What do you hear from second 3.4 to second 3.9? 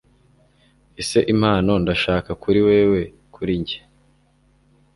njye